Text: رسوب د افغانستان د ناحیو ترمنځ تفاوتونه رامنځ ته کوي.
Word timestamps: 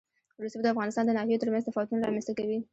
رسوب 0.43 0.61
د 0.63 0.67
افغانستان 0.73 1.03
د 1.05 1.11
ناحیو 1.17 1.41
ترمنځ 1.41 1.63
تفاوتونه 1.65 2.03
رامنځ 2.07 2.25
ته 2.27 2.33
کوي. 2.39 2.59